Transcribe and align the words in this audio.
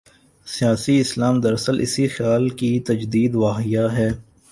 'سیاسی 0.47 0.95
اسلام‘ 1.01 1.35
دراصل 1.41 1.75
اسی 1.81 2.05
خیال 2.07 2.45
کی 2.59 2.71
تجدید 2.87 3.31
و 3.35 3.43
احیا 3.45 3.85
ہے۔ 3.97 4.09